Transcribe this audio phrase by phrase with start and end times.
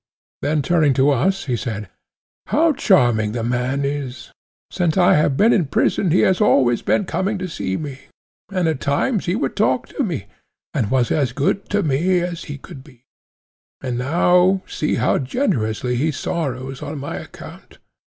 [0.41, 1.87] Then turning to us, he said,
[2.47, 4.31] How charming the man is:
[4.71, 8.07] since I have been in prison he has always been coming to see me,
[8.51, 10.25] and at times he would talk to me,
[10.73, 13.03] and was as good to me as could be,
[13.79, 17.77] and now see how generously he sorrows on my account.